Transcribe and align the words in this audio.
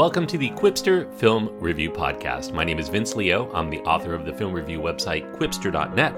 Welcome 0.00 0.26
to 0.28 0.38
the 0.38 0.48
Qwipster 0.52 1.12
Film 1.16 1.50
Review 1.60 1.90
Podcast. 1.90 2.54
My 2.54 2.64
name 2.64 2.78
is 2.78 2.88
Vince 2.88 3.14
Leo. 3.16 3.52
I'm 3.52 3.68
the 3.68 3.82
author 3.82 4.14
of 4.14 4.24
the 4.24 4.32
film 4.32 4.50
review 4.50 4.80
website, 4.80 5.30
qwipster.net. 5.36 6.16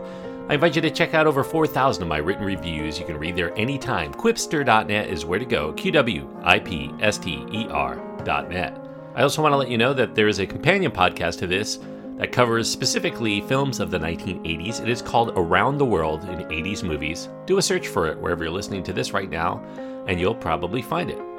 I 0.49 0.55
invite 0.55 0.77
you 0.77 0.83
to 0.83 0.91
check 0.91 1.15
out 1.15 1.27
over 1.27 1.43
4,000 1.43 2.01
of 2.01 2.09
my 2.09 2.19
written 2.19 2.45
reviews. 2.45 3.01
You 3.01 3.05
can 3.05 3.19
read 3.19 3.35
there 3.35 3.53
anytime. 3.59 4.15
Qwipster.net 4.15 5.09
is 5.09 5.25
where 5.25 5.41
to 5.41 5.45
go. 5.45 5.73
Q 5.73 5.91
W 5.91 6.29
I 6.45 6.61
P 6.61 6.93
S 7.01 7.19
T 7.19 7.45
E 7.51 7.67
R.net. 7.71 8.79
I 9.17 9.23
also 9.25 9.43
want 9.43 9.53
to 9.53 9.57
let 9.57 9.69
you 9.69 9.79
know 9.79 9.93
that 9.95 10.15
there 10.15 10.29
is 10.29 10.39
a 10.39 10.47
companion 10.47 10.93
podcast 10.93 11.41
to 11.41 11.49
this 11.49 11.81
that 12.19 12.31
covers 12.31 12.71
specifically 12.71 13.41
films 13.41 13.81
of 13.81 13.91
the 13.91 13.99
1980s. 13.99 14.81
It 14.81 14.91
is 14.91 15.03
called 15.03 15.33
Around 15.35 15.79
the 15.79 15.87
World 15.87 16.23
in 16.29 16.39
80s 16.39 16.85
Movies. 16.85 17.29
Do 17.47 17.59
a 17.59 17.63
search 17.63 17.89
for 17.89 18.07
it 18.07 18.17
wherever 18.17 18.45
you're 18.45 18.53
listening 18.53 18.85
to 18.85 18.93
this 18.93 19.13
right 19.13 19.29
now, 19.29 19.61
and 20.07 20.21
you'll 20.21 20.37
probably 20.37 20.83
find 20.83 21.11
it. 21.11 21.32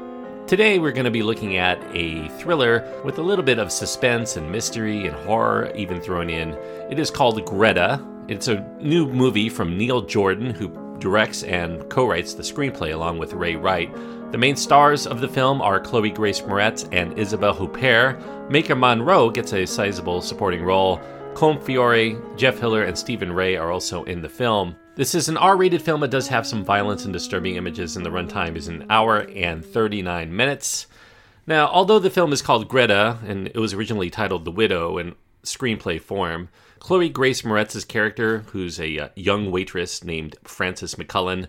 Today, 0.46 0.78
we're 0.78 0.92
going 0.92 1.06
to 1.06 1.10
be 1.12 1.24
looking 1.24 1.56
at 1.56 1.82
a 1.96 2.28
thriller 2.38 2.86
with 3.06 3.18
a 3.18 3.22
little 3.22 3.46
bit 3.46 3.60
of 3.60 3.72
suspense 3.72 4.36
and 4.36 4.52
mystery 4.52 5.08
and 5.08 5.16
horror 5.16 5.72
even 5.74 6.02
thrown 6.02 6.30
in. 6.30 6.50
It 6.92 7.00
is 7.00 7.10
called 7.10 7.44
Greta. 7.46 8.06
It's 8.28 8.50
a 8.50 8.60
new 8.82 9.08
movie 9.08 9.48
from 9.48 9.78
Neil 9.78 10.02
Jordan, 10.02 10.50
who 10.50 10.98
directs 11.00 11.44
and 11.44 11.90
co 11.90 12.06
writes 12.06 12.34
the 12.34 12.44
screenplay 12.44 12.94
along 12.94 13.20
with 13.20 13.32
Ray 13.32 13.56
Wright. 13.56 13.90
The 14.34 14.38
main 14.38 14.58
stars 14.58 15.08
of 15.08 15.22
the 15.22 15.30
film 15.30 15.62
are 15.62 15.80
Chloe 15.80 16.12
Grace 16.12 16.42
Moretz 16.42 16.90
and 16.92 17.18
Isabelle 17.18 17.56
Huppert. 17.56 18.22
Maika 18.50 18.78
Monroe 18.78 19.30
gets 19.30 19.54
a 19.54 19.66
sizable 19.66 20.22
supporting 20.22 20.62
role. 20.62 21.00
Colm 21.36 21.58
Feore, 21.64 22.38
Jeff 22.38 22.60
Hiller, 22.60 22.84
and 22.84 22.98
Stephen 22.98 23.32
Rea 23.32 23.56
are 23.56 23.72
also 23.72 24.04
in 24.04 24.22
the 24.22 24.30
film. 24.30 24.76
This 24.96 25.16
is 25.16 25.28
an 25.28 25.38
R 25.38 25.58
rated 25.58 25.82
film. 25.82 26.04
It 26.04 26.12
does 26.12 26.28
have 26.28 26.46
some 26.46 26.64
violence 26.64 27.04
and 27.04 27.12
disturbing 27.12 27.56
images, 27.56 27.98
and 27.98 28.06
the 28.06 28.12
runtime 28.12 28.56
is 28.56 28.68
an 28.68 28.86
hour 28.92 29.28
and 29.36 29.66
39 29.66 30.36
minutes. 30.36 30.86
Now, 31.48 31.66
although 31.66 31.98
the 31.98 32.12
film 32.12 32.32
is 32.32 32.44
called 32.44 32.68
Greta, 32.68 33.18
and 33.26 33.48
it 33.48 33.58
was 33.58 33.74
originally 33.74 34.12
titled 34.12 34.46
The 34.46 34.52
Widow 34.52 35.00
in 35.00 35.16
screenplay 35.44 36.00
form, 36.00 36.50
Chloe 36.78 37.10
Grace 37.10 37.44
Moretz's 37.44 37.86
character, 37.86 38.46
who's 38.52 38.80
a 38.80 39.00
uh, 39.00 39.10
young 39.16 39.50
waitress 39.50 40.04
named 40.04 40.36
Frances 40.44 40.94
McCullen, 40.94 41.48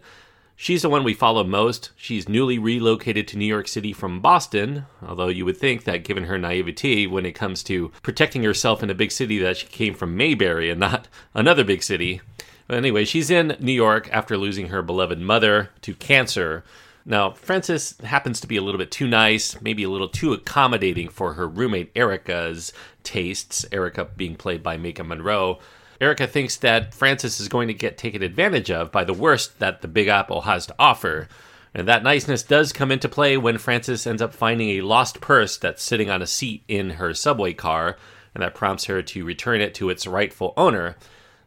she's 0.57 0.81
the 0.81 0.89
one 0.89 1.05
we 1.05 1.13
follow 1.13 1.45
most. 1.45 1.91
She's 1.97 2.31
newly 2.31 2.59
relocated 2.59 3.29
to 3.29 3.37
New 3.37 3.45
York 3.45 3.69
City 3.69 3.93
from 3.93 4.23
Boston, 4.23 4.87
although 5.07 5.29
you 5.29 5.45
would 5.45 5.59
think 5.59 5.85
that 5.85 6.05
given 6.05 6.25
her 6.25 6.39
naivety 6.39 7.07
when 7.07 7.27
it 7.27 7.33
comes 7.33 7.63
to 7.65 7.91
protecting 8.03 8.43
herself 8.43 8.83
in 8.83 8.89
a 8.89 8.95
big 8.95 9.13
city 9.13 9.39
that 9.41 9.59
she 9.59 9.67
came 9.67 9.93
from 9.93 10.17
Mayberry 10.17 10.71
and 10.71 10.81
not 10.81 11.09
another 11.35 11.63
big 11.63 11.83
city, 11.83 12.23
but 12.67 12.77
anyway, 12.77 13.05
she's 13.05 13.31
in 13.31 13.57
New 13.61 13.73
York 13.73 14.09
after 14.13 14.37
losing 14.37 14.69
her 14.69 14.83
beloved 14.83 15.19
mother 15.19 15.71
to 15.83 15.95
cancer. 15.95 16.65
Now, 17.07 17.33
Frances 17.33 17.99
happens 18.03 18.41
to 18.41 18.47
be 18.47 18.57
a 18.57 18.63
little 18.63 18.79
bit 18.79 18.91
too 18.91 19.07
nice, 19.07 19.61
maybe 19.61 19.83
a 19.83 19.91
little 19.91 20.09
too 20.09 20.33
accommodating 20.33 21.09
for 21.11 21.35
her 21.35 21.47
roommate 21.47 21.93
Erica's 21.95 22.73
tastes, 23.03 23.67
Erica 23.71 24.07
being 24.17 24.37
played 24.37 24.63
by 24.63 24.79
Maika 24.79 25.07
Monroe. 25.07 25.59
Erica 26.01 26.27
thinks 26.27 26.57
that 26.57 26.95
Frances 26.95 27.41
is 27.41 27.49
going 27.49 27.69
to 27.69 27.75
get 27.75 27.99
taken 27.99 28.23
advantage 28.23 28.71
of 28.71 28.91
by 28.91 29.05
the 29.05 29.13
worst 29.13 29.59
that 29.59 29.83
the 29.83 29.89
Big 29.89 30.09
Apple 30.09 30.43
has 30.43 30.67
to 30.67 30.75
offer. 30.79 31.29
And 31.75 31.87
that 31.89 32.03
niceness 32.03 32.43
does 32.43 32.73
come 32.73 32.91
into 32.91 33.09
play 33.09 33.37
when 33.37 33.59
Frances 33.59 34.07
ends 34.07 34.23
up 34.23 34.33
finding 34.33 34.71
a 34.71 34.81
lost 34.81 35.21
purse 35.21 35.57
that's 35.57 35.83
sitting 35.83 36.09
on 36.09 36.23
a 36.23 36.27
seat 36.27 36.65
in 36.69 36.91
her 36.91 37.13
subway 37.13 37.53
car, 37.53 37.97
and 38.35 38.43
that 38.43 38.55
prompts 38.55 38.85
her 38.87 39.03
to 39.03 39.25
return 39.25 39.61
it 39.61 39.75
to 39.75 39.91
its 39.91 40.07
rightful 40.07 40.55
owner. 40.57 40.97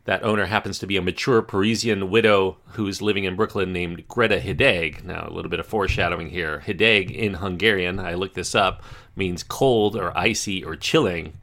That 0.08 0.24
owner 0.24 0.46
happens 0.46 0.80
to 0.80 0.88
be 0.88 0.96
a 0.96 1.02
mature 1.02 1.42
Parisian 1.42 2.10
widow 2.10 2.60
who's 2.68 3.02
living 3.02 3.26
in 3.26 3.36
Brooklyn 3.36 3.74
named 3.74 4.08
Greta 4.08 4.40
Hideg. 4.40 5.04
Now, 5.04 5.28
a 5.28 5.34
little 5.34 5.52
bit 5.52 5.60
of 5.60 5.66
foreshadowing 5.66 6.30
here. 6.30 6.64
Hideg 6.66 7.14
in 7.14 7.34
Hungarian, 7.36 8.00
I 8.00 8.14
looked 8.14 8.36
this 8.36 8.56
up, 8.56 8.82
means 9.18 9.44
cold 9.44 9.98
or 9.98 10.18
icy 10.18 10.64
or 10.64 10.78
chilling. 10.78 11.34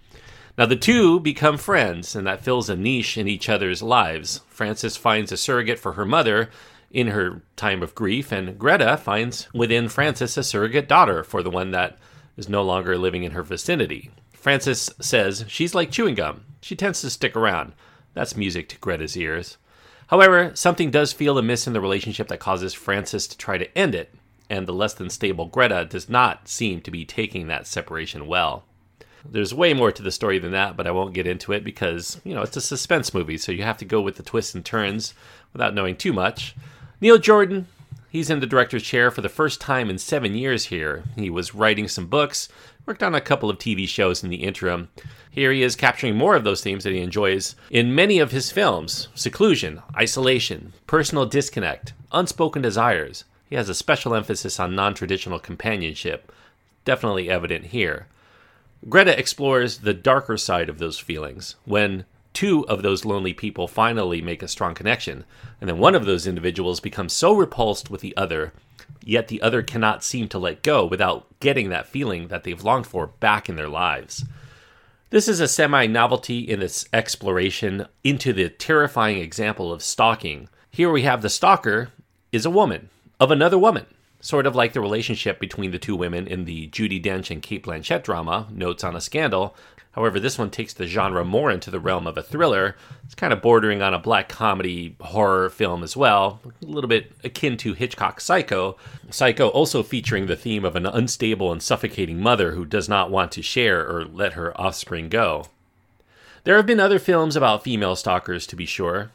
Now, 0.57 0.65
the 0.65 0.77
two 0.77 1.21
become 1.21 1.59
friends, 1.59 2.17
and 2.17 2.27
that 2.27 2.41
fills 2.41 2.71
a 2.71 2.75
niche 2.75 3.19
in 3.19 3.29
each 3.29 3.51
other's 3.51 3.83
lives. 3.83 4.41
Frances 4.49 4.97
finds 4.97 5.31
a 5.31 5.37
surrogate 5.37 5.79
for 5.79 5.93
her 5.93 6.07
mother 6.07 6.49
in 6.91 7.09
her 7.09 7.43
time 7.57 7.83
of 7.83 7.95
grief, 7.95 8.33
and 8.33 8.59
Greta 8.59 8.97
finds 8.97 9.47
within 9.53 9.91
Frances 9.91 10.39
a 10.39 10.43
surrogate 10.43 10.89
daughter 10.89 11.23
for 11.23 11.43
the 11.43 11.51
one 11.51 11.71
that 11.73 11.99
is 12.39 12.49
no 12.49 12.63
longer 12.63 12.97
living 12.97 13.25
in 13.25 13.33
her 13.33 13.43
vicinity. 13.43 14.11
Frances 14.33 14.91
says 15.03 15.45
she's 15.49 15.75
like 15.75 15.91
chewing 15.91 16.15
gum. 16.15 16.47
She 16.63 16.75
tends 16.75 17.03
to 17.03 17.11
stick 17.11 17.37
around. 17.37 17.75
That's 18.15 18.37
music 18.37 18.69
to 18.71 18.79
Greta's 18.79 19.17
ears. 19.17 19.59
However, 20.09 20.53
something 20.55 20.91
does 20.91 21.13
feel 21.13 21.39
amiss 21.39 21.67
in 21.67 21.73
the 21.73 21.81
relationship 21.81 22.29
that 22.29 22.39
causes 22.39 22.75
Frances 22.75 23.27
to 23.27 23.39
try 23.39 23.59
to 23.59 23.79
end 23.79 23.95
it, 23.95 24.15
and 24.49 24.67
the 24.67 24.73
less 24.73 24.95
than 24.95 25.11
stable 25.11 25.47
Greta 25.47 25.87
does 25.89 26.09
not 26.09 26.49
seem 26.49 26.81
to 26.83 26.91
be 26.91 27.05
taking 27.05 27.47
that 27.49 27.67
separation 27.67 28.27
well. 28.27 28.65
There's 29.29 29.55
way 29.55 29.73
more 29.73 29.91
to 29.91 30.03
the 30.03 30.13
story 30.13 30.39
than 30.39 30.53
that, 30.53 30.77
but 30.77 30.87
I 30.87 30.91
won't 30.91 31.15
get 31.15 31.27
into 31.27 31.53
it 31.53 31.65
because, 31.65 32.21
you 32.25 32.35
know, 32.35 32.43
it's 32.43 32.57
a 32.57 32.61
suspense 32.61 33.15
movie, 33.15 33.39
so 33.39 33.53
you 33.53 33.63
have 33.63 33.79
to 33.79 33.87
go 33.87 34.03
with 34.03 34.17
the 34.17 34.23
twists 34.23 34.55
and 34.55 34.65
turns 34.65 35.15
without 35.53 35.75
knowing 35.75 35.97
too 35.97 36.13
much. 36.13 36.55
Neil 37.01 37.19
Jordan, 37.19 37.67
he's 38.15 38.31
in 38.31 38.39
the 38.39 38.47
director's 38.47 38.85
chair 38.85 39.11
for 39.11 39.23
the 39.23 39.29
first 39.29 39.61
time 39.61 39.91
in 39.91 39.99
seven 39.99 40.37
years 40.37 40.67
here. 40.67 41.03
He 41.17 41.29
was 41.29 41.53
writing 41.53 41.89
some 41.89 42.07
books, 42.07 42.49
worked 42.87 43.03
on 43.03 43.13
a 43.13 43.21
couple 43.21 43.51
of 43.51 43.59
TV 43.59 43.89
shows 43.89 44.23
in 44.23 44.31
the 44.31 44.45
interim. 44.45 44.89
Here 45.29 45.51
he 45.51 45.65
is 45.65 45.75
capturing 45.75 46.15
more 46.15 46.37
of 46.37 46.45
those 46.45 46.63
themes 46.63 46.85
that 46.85 46.93
he 46.93 47.01
enjoys 47.01 47.57
in 47.71 47.93
many 47.93 48.21
of 48.21 48.31
his 48.31 48.53
films 48.53 49.09
seclusion, 49.17 49.83
isolation, 49.97 50.75
personal 50.87 51.27
disconnect, 51.27 51.93
unspoken 52.13 52.63
desires. 52.63 53.25
He 53.51 53.57
has 53.57 53.69
a 53.69 53.75
special 53.75 54.15
emphasis 54.15 54.61
on 54.61 54.77
non 54.77 54.95
traditional 54.95 55.41
companionship, 55.41 56.31
definitely 56.85 57.29
evident 57.29 57.67
here. 57.67 58.07
Greta 58.89 59.19
explores 59.19 59.79
the 59.79 59.93
darker 59.93 60.37
side 60.37 60.69
of 60.69 60.79
those 60.79 61.01
feelings 61.01 61.57
when 61.65 62.05
two 62.35 62.67
of 62.69 62.83
those 62.83 63.07
lonely 63.07 63.33
people 63.33 63.67
finally 63.67 64.21
make 64.21 64.43
a 64.43 64.49
strong 64.49 64.75
connection, 64.75 65.25
and 65.61 65.71
then 65.71 65.79
one 65.79 65.95
of 65.95 66.05
those 66.05 66.27
individuals 66.27 66.81
becomes 66.81 67.13
so 67.15 67.33
repulsed 67.33 67.89
with 67.89 68.03
the 68.03 68.17
other 68.17 68.53
yet 69.05 69.29
the 69.29 69.43
other 69.43 69.63
cannot 69.63 70.05
seem 70.05 70.29
to 70.29 70.39
let 70.39 70.63
go 70.63 70.85
without 70.85 71.27
getting 71.41 71.69
that 71.69 71.87
feeling 71.87 72.29
that 72.29 72.45
they've 72.45 72.65
longed 72.65 72.87
for 72.87 73.07
back 73.07 73.49
in 73.49 73.57
their 73.57 73.69
lives. 73.69 74.25
This 75.11 75.29
is 75.29 75.41
a 75.41 75.49
semi 75.49 75.87
novelty 75.87 76.41
in 76.41 76.63
its 76.63 76.87
exploration 76.93 77.87
into 78.03 78.33
the 78.33 78.49
terrifying 78.49 79.19
example 79.19 79.73
of 79.73 79.83
stalking. 79.83 80.49
Here 80.71 80.91
we 80.91 81.03
have 81.03 81.23
the 81.23 81.29
stalker 81.29 81.91
is 82.33 82.45
a 82.45 82.51
woman 82.51 82.91
of 83.21 83.31
another 83.31 83.59
woman, 83.59 83.87
sort 84.21 84.47
of 84.47 84.57
like 84.57 84.73
the 84.73 84.81
relationship 84.81 85.39
between 85.39 85.71
the 85.71 85.79
two 85.79 85.95
women 85.95 86.27
in 86.27 86.47
the 86.47 86.69
Judi 86.69 87.03
Dench 87.03 87.31
and 87.31 87.43
Cate 87.43 87.65
Blanchett 87.65 88.03
drama, 88.03 88.49
Notes 88.51 88.83
on 88.83 88.97
a 88.97 89.01
Scandal, 89.01 89.55
However, 89.95 90.19
this 90.19 90.39
one 90.39 90.51
takes 90.51 90.75
the 90.75 90.87
genre 90.87 91.25
more 91.25 91.51
into 91.51 91.71
the 91.71 91.79
realm 91.79 92.07
of 92.07 92.19
a 92.19 92.23
thriller. 92.23 92.77
It's 93.05 93.15
kind 93.15 93.33
of 93.33 93.41
bordering 93.41 93.81
on 93.81 93.95
a 93.95 93.99
black 93.99 94.29
comedy 94.29 94.97
horror 95.01 95.51
film 95.51 95.85
as 95.85 95.97
well, 95.97 96.41
a 96.63 96.67
little 96.67 96.89
bit 96.89 97.13
akin 97.23 97.57
to 97.59 97.75
Hitchcock's 97.75 98.25
Psycho. 98.25 98.77
Psycho 99.11 99.49
also 99.49 99.85
featuring 99.85 100.27
the 100.27 100.37
theme 100.37 100.65
of 100.65 100.75
an 100.75 100.85
unstable 100.85 101.53
and 101.53 101.63
suffocating 101.63 102.21
mother 102.21 102.53
who 102.53 102.65
does 102.65 102.89
not 102.89 103.11
want 103.11 103.31
to 103.33 103.43
share 103.43 103.87
or 103.89 104.05
let 104.05 104.33
her 104.33 104.61
offspring 104.61 105.09
go. 105.09 105.47
There 106.43 106.57
have 106.57 106.67
been 106.67 106.81
other 106.81 106.99
films 106.99 107.37
about 107.37 107.63
female 107.63 107.97
stalkers, 107.97 108.47
to 108.49 108.57
be 108.57 108.67
sure. 108.67 109.13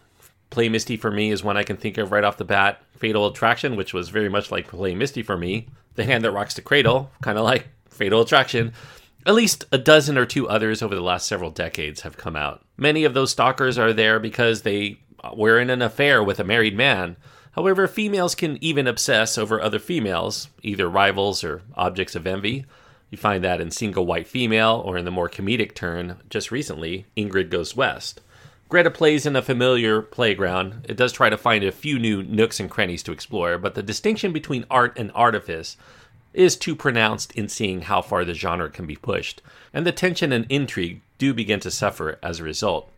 Play 0.49 0.69
Misty 0.69 0.97
for 0.97 1.11
Me 1.11 1.29
is 1.29 1.43
one 1.43 1.57
I 1.57 1.63
can 1.63 1.77
think 1.77 1.97
of 1.97 2.11
right 2.11 2.23
off 2.23 2.37
the 2.37 2.45
bat. 2.45 2.81
Fatal 2.97 3.27
Attraction, 3.27 3.75
which 3.75 3.93
was 3.93 4.09
very 4.09 4.29
much 4.29 4.49
like 4.49 4.67
Play 4.67 4.95
Misty 4.95 5.23
for 5.23 5.37
Me. 5.37 5.67
The 5.95 6.05
Hand 6.05 6.23
That 6.23 6.31
Rocks 6.31 6.53
the 6.53 6.61
Cradle, 6.61 7.11
kind 7.21 7.37
of 7.37 7.43
like 7.43 7.67
Fatal 7.89 8.21
Attraction. 8.21 8.73
At 9.25 9.35
least 9.35 9.65
a 9.71 9.77
dozen 9.77 10.17
or 10.17 10.25
two 10.25 10.47
others 10.47 10.81
over 10.81 10.95
the 10.95 11.01
last 11.01 11.27
several 11.27 11.51
decades 11.51 12.01
have 12.01 12.17
come 12.17 12.35
out. 12.35 12.63
Many 12.77 13.03
of 13.03 13.13
those 13.13 13.31
stalkers 13.31 13.77
are 13.77 13.93
there 13.93 14.19
because 14.19 14.61
they 14.61 14.99
were 15.35 15.59
in 15.59 15.69
an 15.69 15.81
affair 15.81 16.23
with 16.23 16.39
a 16.39 16.45
married 16.45 16.75
man. 16.75 17.17
However, 17.51 17.87
females 17.87 18.35
can 18.35 18.57
even 18.63 18.87
obsess 18.87 19.37
over 19.37 19.61
other 19.61 19.79
females, 19.79 20.49
either 20.63 20.89
rivals 20.89 21.43
or 21.43 21.61
objects 21.75 22.15
of 22.15 22.25
envy. 22.25 22.65
You 23.09 23.17
find 23.17 23.43
that 23.43 23.59
in 23.59 23.71
Single 23.71 24.05
White 24.05 24.27
Female, 24.27 24.81
or 24.85 24.97
in 24.97 25.03
the 25.03 25.11
more 25.11 25.27
comedic 25.27 25.73
turn, 25.73 26.17
just 26.29 26.51
recently, 26.51 27.05
Ingrid 27.17 27.49
Goes 27.49 27.75
West. 27.75 28.21
Greta 28.69 28.91
plays 28.91 29.25
in 29.25 29.35
a 29.35 29.41
familiar 29.41 30.01
playground. 30.01 30.85
It 30.87 30.95
does 30.95 31.11
try 31.11 31.29
to 31.29 31.37
find 31.37 31.63
a 31.63 31.71
few 31.71 31.97
new 31.97 32.21
nooks 32.21 32.59
and 32.59 32.69
crannies 32.69 33.01
to 33.03 33.11
explore, 33.11 33.57
but 33.57 33.73
the 33.73 33.81
distinction 33.81 34.31
between 34.31 34.65
art 34.69 34.97
and 34.97 35.11
artifice 35.15 35.75
is 36.33 36.55
too 36.55 36.75
pronounced 36.75 37.31
in 37.33 37.47
seeing 37.47 37.81
how 37.81 38.01
far 38.01 38.23
the 38.25 38.33
genre 38.33 38.69
can 38.69 38.85
be 38.85 38.95
pushed, 38.95 39.41
and 39.73 39.85
the 39.85 39.91
tension 39.91 40.31
and 40.31 40.45
intrigue 40.49 41.01
do 41.17 41.33
begin 41.33 41.59
to 41.59 41.71
suffer 41.71 42.17
as 42.21 42.39
a 42.39 42.43
result. 42.43 42.91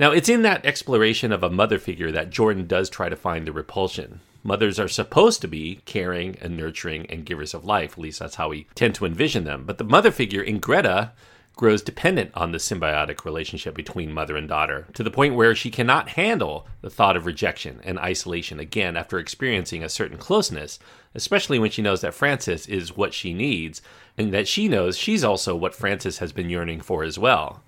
Now, 0.00 0.12
it's 0.12 0.28
in 0.28 0.42
that 0.42 0.64
exploration 0.64 1.32
of 1.32 1.42
a 1.42 1.50
mother 1.50 1.78
figure 1.78 2.12
that 2.12 2.30
Jordan 2.30 2.66
does 2.66 2.88
try 2.88 3.08
to 3.08 3.16
find 3.16 3.46
the 3.46 3.52
repulsion. 3.52 4.20
Mothers 4.44 4.78
are 4.78 4.88
supposed 4.88 5.40
to 5.40 5.48
be 5.48 5.80
caring 5.84 6.36
and 6.40 6.56
nurturing 6.56 7.06
and 7.06 7.26
givers 7.26 7.52
of 7.52 7.64
life, 7.64 7.92
at 7.92 7.98
least 7.98 8.20
that's 8.20 8.36
how 8.36 8.50
we 8.50 8.66
tend 8.74 8.94
to 8.94 9.06
envision 9.06 9.44
them. 9.44 9.64
But 9.66 9.78
the 9.78 9.84
mother 9.84 10.12
figure 10.12 10.42
in 10.42 10.60
Greta 10.60 11.12
grows 11.58 11.82
dependent 11.82 12.30
on 12.34 12.52
the 12.52 12.58
symbiotic 12.58 13.24
relationship 13.24 13.74
between 13.74 14.12
mother 14.12 14.36
and 14.36 14.48
daughter, 14.48 14.86
to 14.94 15.02
the 15.02 15.10
point 15.10 15.34
where 15.34 15.56
she 15.56 15.72
cannot 15.72 16.10
handle 16.10 16.68
the 16.82 16.88
thought 16.88 17.16
of 17.16 17.26
rejection 17.26 17.80
and 17.82 17.98
isolation 17.98 18.60
again 18.60 18.96
after 18.96 19.18
experiencing 19.18 19.82
a 19.82 19.88
certain 19.88 20.16
closeness, 20.16 20.78
especially 21.16 21.58
when 21.58 21.70
she 21.70 21.82
knows 21.82 22.00
that 22.00 22.14
Frances 22.14 22.68
is 22.68 22.96
what 22.96 23.12
she 23.12 23.34
needs, 23.34 23.82
and 24.16 24.32
that 24.32 24.46
she 24.46 24.68
knows 24.68 24.96
she's 24.96 25.24
also 25.24 25.56
what 25.56 25.74
Frances 25.74 26.18
has 26.18 26.32
been 26.32 26.48
yearning 26.48 26.80
for 26.80 27.02
as 27.02 27.18
well. 27.18 27.60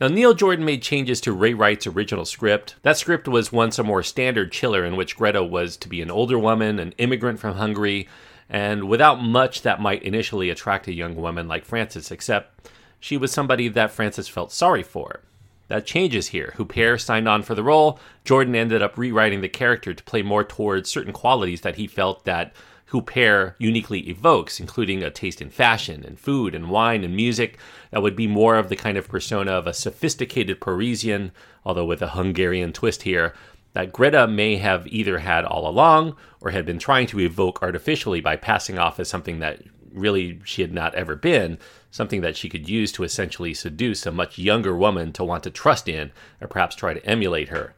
Now, 0.00 0.08
Neil 0.08 0.32
Jordan 0.32 0.64
made 0.64 0.80
changes 0.80 1.20
to 1.20 1.32
Ray 1.32 1.52
Wright's 1.52 1.86
original 1.86 2.24
script. 2.24 2.76
That 2.80 2.96
script 2.96 3.28
was 3.28 3.52
once 3.52 3.78
a 3.78 3.84
more 3.84 4.02
standard 4.02 4.52
chiller 4.52 4.86
in 4.86 4.96
which 4.96 5.16
Greta 5.16 5.44
was 5.44 5.76
to 5.78 5.88
be 5.88 6.00
an 6.00 6.10
older 6.10 6.38
woman, 6.38 6.78
an 6.78 6.94
immigrant 6.96 7.40
from 7.40 7.56
Hungary, 7.56 8.08
and 8.48 8.88
without 8.88 9.22
much 9.22 9.60
that 9.62 9.82
might 9.82 10.02
initially 10.02 10.48
attract 10.48 10.88
a 10.88 10.94
young 10.94 11.14
woman 11.14 11.46
like 11.46 11.66
Frances, 11.66 12.10
except 12.10 12.70
she 13.00 13.16
was 13.16 13.32
somebody 13.32 13.68
that 13.68 13.90
Frances 13.90 14.28
felt 14.28 14.52
sorry 14.52 14.82
for. 14.82 15.22
That 15.68 15.86
changes 15.86 16.28
here. 16.28 16.54
Huppert 16.56 17.00
signed 17.00 17.28
on 17.28 17.42
for 17.42 17.54
the 17.54 17.62
role. 17.62 18.00
Jordan 18.24 18.54
ended 18.54 18.82
up 18.82 18.96
rewriting 18.96 19.42
the 19.42 19.48
character 19.48 19.92
to 19.92 20.04
play 20.04 20.22
more 20.22 20.42
towards 20.42 20.88
certain 20.88 21.12
qualities 21.12 21.60
that 21.60 21.76
he 21.76 21.86
felt 21.86 22.24
that 22.24 22.54
Huppert 22.90 23.54
uniquely 23.58 24.08
evokes, 24.08 24.60
including 24.60 25.02
a 25.02 25.10
taste 25.10 25.42
in 25.42 25.50
fashion 25.50 26.04
and 26.06 26.18
food 26.18 26.54
and 26.54 26.70
wine 26.70 27.04
and 27.04 27.14
music 27.14 27.58
that 27.90 28.02
would 28.02 28.16
be 28.16 28.26
more 28.26 28.56
of 28.56 28.70
the 28.70 28.76
kind 28.76 28.96
of 28.96 29.08
persona 29.08 29.52
of 29.52 29.66
a 29.66 29.74
sophisticated 29.74 30.58
Parisian, 30.60 31.32
although 31.66 31.84
with 31.84 32.00
a 32.00 32.08
Hungarian 32.08 32.72
twist 32.72 33.02
here, 33.02 33.34
that 33.74 33.92
Greta 33.92 34.26
may 34.26 34.56
have 34.56 34.86
either 34.86 35.18
had 35.18 35.44
all 35.44 35.68
along 35.68 36.16
or 36.40 36.50
had 36.50 36.64
been 36.64 36.78
trying 36.78 37.06
to 37.08 37.20
evoke 37.20 37.62
artificially 37.62 38.22
by 38.22 38.36
passing 38.36 38.78
off 38.78 38.98
as 38.98 39.08
something 39.08 39.40
that 39.40 39.60
really 39.92 40.40
she 40.44 40.62
had 40.62 40.72
not 40.72 40.94
ever 40.94 41.16
been, 41.16 41.58
something 41.90 42.20
that 42.20 42.36
she 42.36 42.48
could 42.48 42.68
use 42.68 42.92
to 42.92 43.04
essentially 43.04 43.54
seduce 43.54 44.06
a 44.06 44.12
much 44.12 44.38
younger 44.38 44.76
woman 44.76 45.12
to 45.12 45.24
want 45.24 45.42
to 45.44 45.50
trust 45.50 45.88
in 45.88 46.12
or 46.40 46.48
perhaps 46.48 46.76
try 46.76 46.94
to 46.94 47.04
emulate 47.06 47.48
her. 47.48 47.74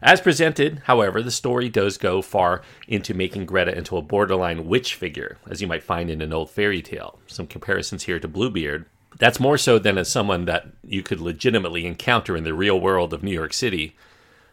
As 0.00 0.20
presented, 0.20 0.82
however, 0.84 1.22
the 1.22 1.30
story 1.30 1.68
does 1.68 1.98
go 1.98 2.22
far 2.22 2.62
into 2.86 3.14
making 3.14 3.46
Greta 3.46 3.76
into 3.76 3.96
a 3.96 4.02
borderline 4.02 4.66
witch 4.66 4.94
figure, 4.94 5.38
as 5.50 5.60
you 5.60 5.66
might 5.66 5.82
find 5.82 6.08
in 6.08 6.22
an 6.22 6.32
old 6.32 6.50
fairy 6.50 6.82
tale. 6.82 7.18
Some 7.26 7.48
comparisons 7.48 8.04
here 8.04 8.20
to 8.20 8.28
Bluebeard. 8.28 8.86
That's 9.18 9.40
more 9.40 9.58
so 9.58 9.78
than 9.78 9.98
as 9.98 10.08
someone 10.08 10.44
that 10.44 10.68
you 10.84 11.02
could 11.02 11.20
legitimately 11.20 11.84
encounter 11.84 12.36
in 12.36 12.44
the 12.44 12.54
real 12.54 12.78
world 12.78 13.12
of 13.12 13.24
New 13.24 13.32
York 13.32 13.52
City. 13.52 13.96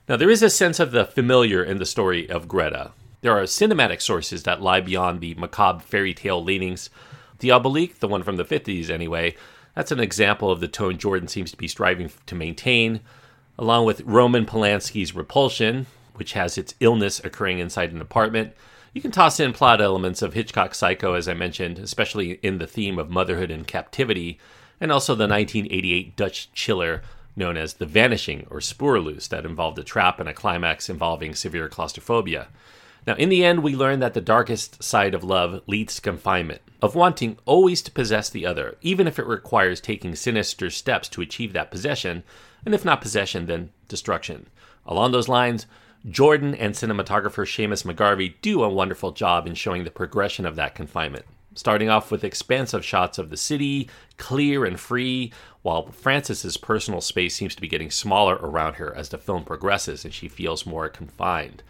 Now, 0.10 0.16
there 0.18 0.32
is 0.32 0.42
a 0.42 0.50
sense 0.50 0.80
of 0.80 0.92
the 0.92 1.06
familiar 1.06 1.64
in 1.64 1.78
the 1.78 1.86
story 1.86 2.28
of 2.28 2.48
Greta. 2.48 2.92
There 3.26 3.40
are 3.40 3.46
cinematic 3.46 4.04
sources 4.04 4.44
that 4.44 4.62
lie 4.62 4.82
beyond 4.82 5.20
the 5.20 5.34
macabre 5.34 5.82
fairy 5.82 6.14
tale 6.14 6.44
leanings. 6.44 6.92
The 7.40 7.48
Diabolique, 7.48 7.98
the 7.98 8.08
one 8.08 8.22
from 8.22 8.36
the 8.36 8.46
50s 8.46 8.92
anyway, 8.92 9.36
that's 9.74 9.92
an 9.92 10.00
example 10.00 10.52
of 10.52 10.60
the 10.60 10.68
tone 10.68 11.00
Jordan 11.00 11.28
seems 11.28 11.50
to 11.50 11.58
be 11.58 11.68
striving 11.68 12.12
to 12.28 12.36
maintain 12.36 13.00
along 13.58 13.86
with 13.86 14.02
Roman 14.02 14.46
Polanski's 14.46 15.16
Repulsion, 15.16 15.88
which 16.14 16.34
has 16.34 16.56
its 16.56 16.76
illness 16.80 17.20
occurring 17.20 17.58
inside 17.58 17.92
an 17.92 18.00
apartment. 18.00 18.54
You 18.94 19.02
can 19.02 19.10
toss 19.10 19.40
in 19.40 19.54
plot 19.54 19.82
elements 19.82 20.22
of 20.22 20.36
Hitchcock's 20.36 20.78
Psycho, 20.78 21.16
as 21.16 21.28
I 21.28 21.34
mentioned, 21.34 21.80
especially 21.80 22.34
in 22.44 22.60
the 22.60 22.68
theme 22.68 23.00
of 23.00 23.10
motherhood 23.10 23.50
and 23.50 23.66
captivity, 23.66 24.38
and 24.80 24.92
also 24.92 25.16
the 25.16 25.28
1988 25.28 26.16
Dutch 26.16 26.54
chiller 26.54 27.02
known 27.36 27.58
as 27.58 27.74
The 27.74 27.88
Vanishing 27.88 28.46
or 28.52 28.60
Spoorloos, 28.60 29.30
that 29.30 29.48
involved 29.48 29.80
a 29.80 29.84
trap 29.84 30.20
and 30.20 30.30
a 30.30 30.34
climax 30.34 30.90
involving 30.90 31.34
severe 31.34 31.68
claustrophobia. 31.68 32.50
Now, 33.08 33.16
in 33.16 33.30
the 33.30 33.46
end, 33.46 33.62
we 33.62 33.76
learn 33.76 34.00
that 34.00 34.16
the 34.16 34.22
darkest 34.22 34.84
side 34.84 35.14
of 35.14 35.24
love 35.24 35.62
leads 35.68 35.96
to 35.96 36.02
confinement, 36.02 36.62
of 36.82 36.96
wanting 36.96 37.38
always 37.46 37.82
to 37.84 37.92
possess 37.92 38.30
the 38.30 38.46
other, 38.46 38.78
even 38.82 39.08
if 39.08 39.20
it 39.20 39.28
requires 39.28 39.80
taking 39.80 40.16
sinister 40.16 40.72
steps 40.72 41.08
to 41.10 41.22
achieve 41.22 41.54
that 41.54 41.70
possession, 41.70 42.24
and 42.66 42.74
if 42.74 42.84
not 42.84 43.02
possession, 43.02 43.46
then 43.46 43.70
destruction. 43.88 44.48
Along 44.88 45.12
those 45.12 45.30
lines, 45.30 45.68
Jordan 46.10 46.56
and 46.56 46.74
cinematographer 46.74 47.46
Seamus 47.46 47.84
McGarvey 47.84 48.36
do 48.42 48.64
a 48.64 48.70
wonderful 48.70 49.12
job 49.12 49.46
in 49.46 49.56
showing 49.56 49.84
the 49.84 49.92
progression 49.92 50.46
of 50.46 50.56
that 50.56 50.76
confinement. 50.76 51.26
Starting 51.56 51.90
off 51.90 52.12
with 52.12 52.24
expansive 52.24 52.84
shots 52.84 53.18
of 53.18 53.30
the 53.30 53.38
city, 53.38 53.90
clear 54.18 54.66
and 54.66 54.80
free, 54.80 55.32
while 55.62 55.88
Frances's 55.88 56.58
personal 56.58 57.02
space 57.02 57.36
seems 57.36 57.56
to 57.56 57.62
be 57.62 57.68
getting 57.68 57.90
smaller 57.90 58.36
around 58.36 58.74
her 58.74 58.94
as 58.96 59.10
the 59.10 59.18
film 59.18 59.44
progresses 59.46 60.04
and 60.04 60.14
she 60.14 60.28
feels 60.28 60.66
more 60.66 60.90
confined. 60.90 61.64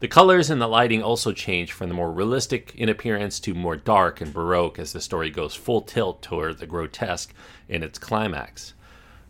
The 0.00 0.08
colors 0.08 0.48
and 0.48 0.62
the 0.62 0.66
lighting 0.66 1.02
also 1.02 1.30
change 1.30 1.72
from 1.72 1.90
the 1.90 1.94
more 1.94 2.10
realistic 2.10 2.74
in 2.74 2.88
appearance 2.88 3.38
to 3.40 3.52
more 3.52 3.76
dark 3.76 4.22
and 4.22 4.32
baroque 4.32 4.78
as 4.78 4.94
the 4.94 5.00
story 5.00 5.28
goes 5.28 5.54
full 5.54 5.82
tilt 5.82 6.22
toward 6.22 6.56
the 6.56 6.66
grotesque 6.66 7.34
in 7.68 7.82
its 7.82 7.98
climax. 7.98 8.72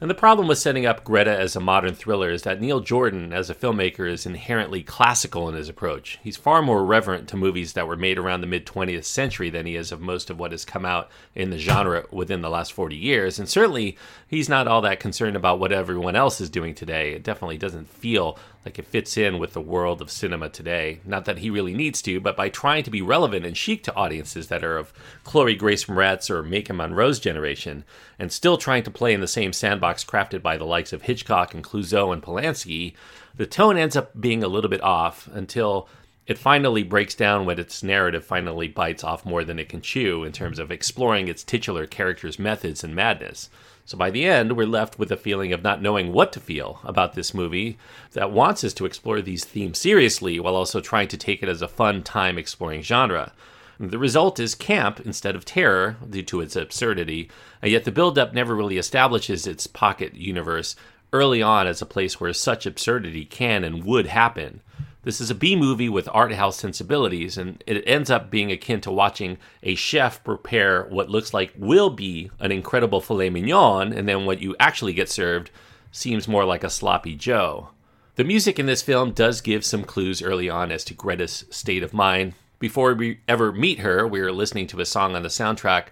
And 0.01 0.09
the 0.09 0.15
problem 0.15 0.49
with 0.49 0.57
setting 0.57 0.87
up 0.87 1.05
Greta 1.05 1.39
as 1.39 1.55
a 1.55 1.61
modern 1.61 1.95
thriller 1.95 2.31
is 2.31 2.43
that 2.43 2.59
Neil 2.59 2.81
Jordan, 2.81 3.35
as 3.35 3.51
a 3.51 3.55
filmmaker, 3.55 4.11
is 4.11 4.25
inherently 4.25 4.83
classical 4.83 5.47
in 5.47 5.55
his 5.55 5.69
approach. 5.69 6.19
He's 6.23 6.39
far 6.39 6.63
more 6.63 6.87
reverent 6.87 7.29
to 7.29 7.37
movies 7.37 7.75
that 7.75 7.87
were 7.87 7.97
made 7.97 8.17
around 8.17 8.41
the 8.41 8.47
mid 8.47 8.65
20th 8.65 9.05
century 9.05 9.51
than 9.51 9.67
he 9.67 9.77
is 9.77 9.93
of 9.93 10.01
most 10.01 10.31
of 10.31 10.39
what 10.39 10.53
has 10.53 10.65
come 10.65 10.87
out 10.87 11.11
in 11.35 11.51
the 11.51 11.59
genre 11.59 12.07
within 12.11 12.41
the 12.41 12.49
last 12.49 12.73
40 12.73 12.97
years. 12.97 13.39
And 13.39 13.47
certainly, 13.47 13.99
he's 14.27 14.49
not 14.49 14.67
all 14.67 14.81
that 14.83 15.01
concerned 15.01 15.37
about 15.37 15.59
what 15.59 15.73
everyone 15.73 16.17
else 16.17 16.41
is 16.41 16.49
doing 16.49 16.75
today. 16.75 17.13
It 17.13 17.23
definitely 17.23 17.59
doesn't 17.59 17.91
feel 17.91 18.39
like 18.65 18.79
it 18.79 18.87
fits 18.87 19.17
in 19.17 19.39
with 19.39 19.55
the 19.55 19.61
world 19.61 20.03
of 20.03 20.11
cinema 20.11 20.49
today. 20.49 21.01
Not 21.05 21.25
that 21.25 21.39
he 21.39 21.49
really 21.49 21.75
needs 21.75 22.03
to, 22.03 22.21
but 22.21 22.37
by 22.37 22.49
trying 22.51 22.83
to 22.85 22.91
be 22.91 23.01
relevant 23.01 23.47
and 23.47 23.57
chic 23.57 23.83
to 23.85 23.95
audiences 23.95 24.49
that 24.49 24.63
are 24.63 24.77
of 24.77 24.93
Chloe 25.25 25.55
Grace 25.55 25.87
Moretz 25.87 26.29
or 26.29 26.43
Maika 26.43 26.75
Monroe's 26.75 27.19
generation, 27.19 27.85
and 28.19 28.31
still 28.31 28.59
trying 28.59 28.83
to 28.83 28.91
play 28.91 29.15
in 29.15 29.21
the 29.21 29.27
same 29.27 29.53
sandbox 29.53 30.05
crafted 30.05 30.43
by 30.43 30.57
the 30.57 30.67
likes 30.67 30.93
of 30.93 31.03
Hitchcock 31.03 31.55
and 31.55 31.65
Clouzot 31.65 32.13
and 32.13 32.23
Polanski, 32.23 32.95
the 33.35 33.47
tone 33.47 33.79
ends 33.79 33.97
up 33.97 34.21
being 34.21 34.43
a 34.43 34.49
little 34.49 34.71
bit 34.71 34.83
off 34.83 35.29
until 35.33 35.89
it 36.27 36.39
finally 36.39 36.83
breaks 36.83 37.15
down 37.15 37.47
when 37.47 37.59
its 37.59 37.83
narrative 37.83 38.25
finally 38.25 38.69
bites 38.69 39.03
off 39.03 39.25
more 39.25 39.43
than 39.43 39.59
it 39.59 39.69
can 39.69 39.81
chew 39.81 40.23
in 40.23 40.33
terms 40.33 40.59
of 40.59 40.71
exploring 40.71 41.29
its 41.29 41.43
titular 41.43 41.87
character's 41.87 42.39
methods 42.39 42.85
and 42.85 42.95
madness. 42.95 43.49
So 43.91 43.99
by 43.99 44.11
the 44.11 44.25
end, 44.25 44.57
we're 44.57 44.69
left 44.69 45.01
with 45.01 45.11
a 45.11 45.17
feeling 45.17 45.53
of 45.53 45.65
not 45.65 45.83
knowing 45.83 46.13
what 46.13 46.33
to 46.35 46.39
feel 46.39 46.79
about 46.85 47.15
this 47.15 47.35
movie 47.35 47.77
that 48.13 48.31
wants 48.31 48.63
us 48.63 48.73
to 48.75 48.85
explore 48.85 49.21
these 49.21 49.45
themes 49.45 49.79
seriously 49.79 50.39
while 50.39 50.55
also 50.55 50.81
trying 50.81 51.09
to 51.09 51.17
take 51.17 51.43
it 51.43 51.49
as 51.49 51.61
a 51.61 51.67
fun 51.67 52.05
time 52.05 52.39
exploring 52.39 52.83
genre. 52.83 53.33
The 53.81 53.99
result 53.99 54.39
is 54.39 54.55
camp 54.55 55.01
instead 55.01 55.35
of 55.35 55.45
terror 55.45 55.97
due 56.09 56.23
to 56.23 56.41
its 56.41 56.55
absurdity, 56.55 57.33
and 57.61 57.73
yet 57.73 57.83
the 57.83 57.91
build-up 57.91 58.33
never 58.33 58.55
really 58.55 58.79
establishes 58.79 59.45
its 59.45 59.67
pocket 59.67 60.15
universe 60.15 60.77
early 61.13 61.43
on 61.43 61.67
as 61.67 61.83
a 61.83 61.87
place 61.87 62.21
where 62.21 62.33
such 62.33 62.67
absurdity 62.67 63.25
can 63.25 63.65
and 63.65 63.83
would 63.83 64.07
happen. 64.07 64.61
This 65.03 65.19
is 65.19 65.31
a 65.31 65.35
B 65.35 65.57
movie 65.57 65.89
with 65.89 66.11
art 66.13 66.35
house 66.35 66.59
sensibilities, 66.59 67.39
and 67.39 67.65
it 67.67 67.83
ends 67.87 68.11
up 68.11 68.31
being 68.31 68.53
akin 68.53 68.83
to 68.83 68.93
watching 68.93 69.39
a 69.63 69.75
chef 69.75 70.23
prepare 70.23 70.85
what 70.91 71.09
looks 71.09 71.33
like 71.33 71.55
will 71.57 71.89
be 71.89 72.31
an 72.39 72.53
incredible 72.53 73.01
filet 73.01 73.31
mignon, 73.31 73.95
and 73.95 74.07
then 74.07 74.27
what 74.27 74.43
you 74.43 74.55
actually 74.61 74.93
get 74.93 75.09
served 75.09 75.51
seems 75.91 76.29
more 76.29 76.45
like 76.45 76.63
a 76.63 76.69
sloppy 76.69 77.17
Joe. 77.17 77.71
The 78.17 78.25
music 78.25 78.59
in 78.59 78.67
this 78.67 78.83
film 78.83 79.13
does 79.13 79.41
give 79.41 79.65
some 79.65 79.85
clues 79.85 80.21
early 80.21 80.51
on 80.51 80.71
as 80.71 80.85
to 80.85 80.95
Greta's 80.95 81.47
state 81.49 81.83
of 81.83 81.95
mind. 81.95 82.35
Before 82.59 82.93
we 82.93 83.21
ever 83.27 83.53
meet 83.53 83.79
her, 83.79 84.07
we're 84.07 84.31
listening 84.31 84.67
to 84.67 84.81
a 84.83 84.85
song 84.85 85.17
on 85.17 85.23
the 85.23 85.31
soundtrack. 85.31 85.87